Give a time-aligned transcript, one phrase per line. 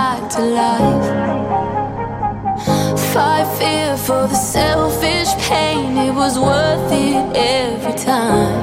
[0.00, 1.06] back to life.
[3.12, 8.60] Fight fear for the selfish pain, it was worth it every time.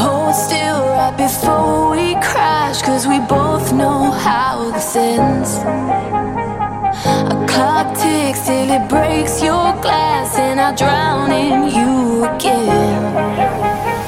[0.00, 5.50] Hold still right before we crash, cause we both know how this ends.
[7.34, 11.92] A clock ticks till it breaks your glass, and I drown in you
[12.32, 14.07] again.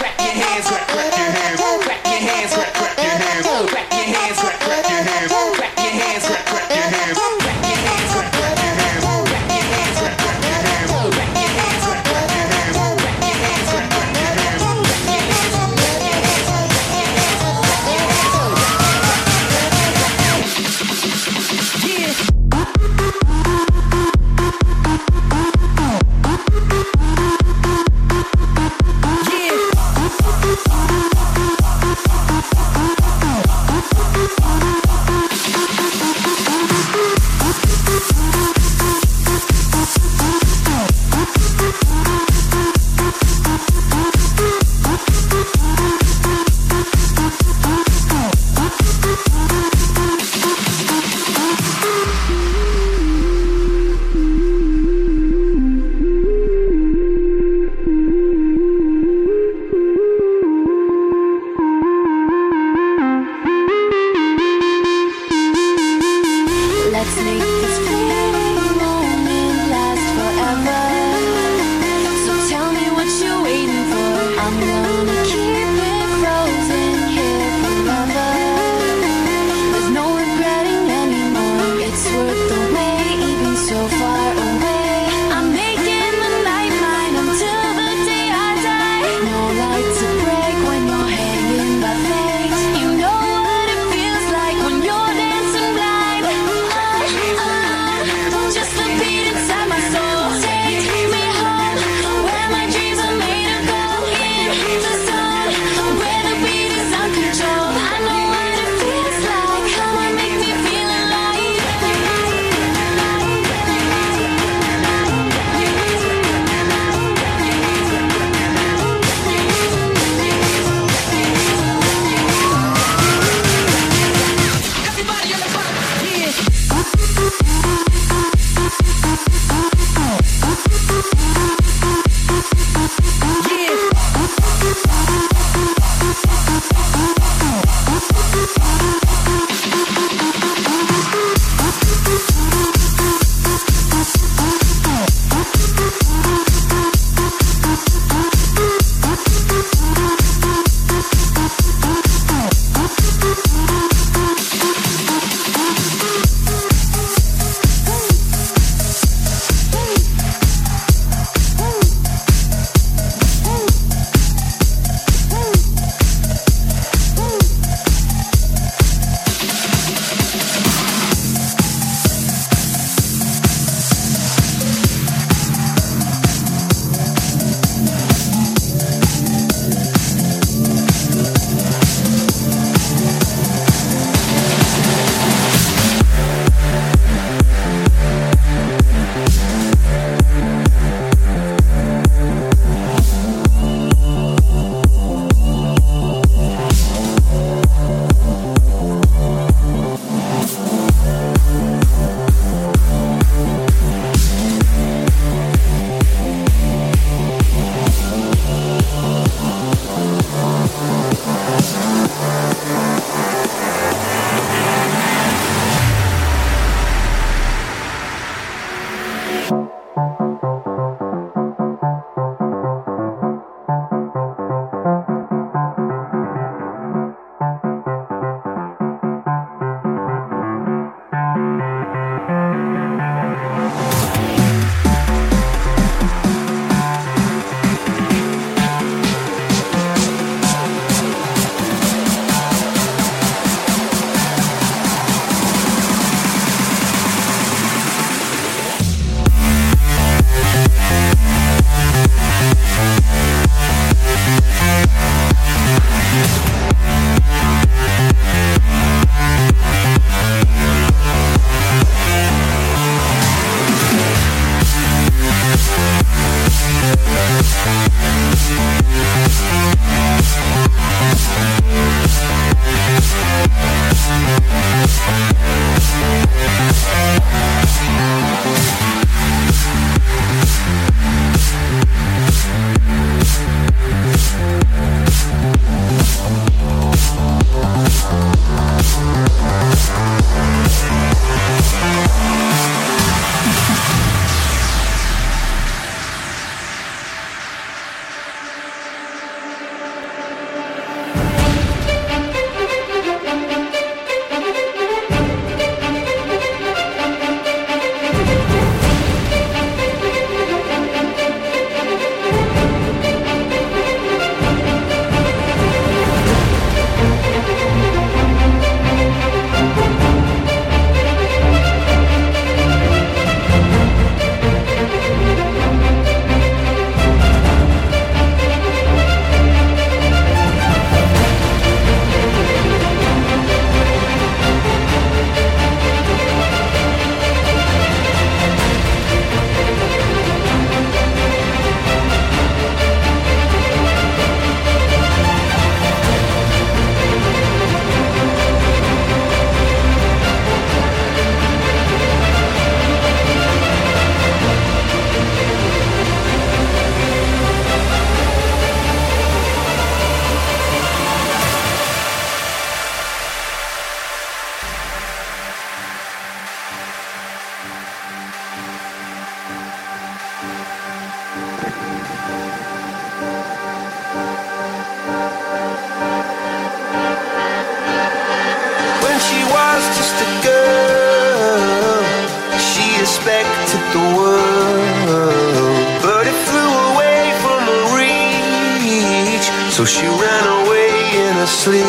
[383.21, 389.47] expected the world, but it flew away from her reach.
[389.71, 390.89] So she ran away
[391.21, 391.85] in her sleep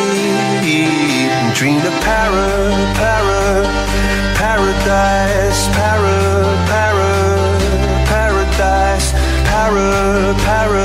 [1.32, 2.68] and dreamed of para,
[3.00, 3.64] para,
[4.36, 7.12] paradise, para, para,
[8.12, 9.12] paradise,
[9.48, 10.84] para, para,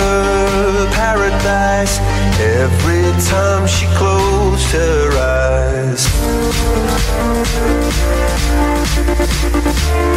[0.94, 2.00] paradise.
[2.40, 6.08] Every time she closed her eyes.
[9.08, 10.17] Thank you.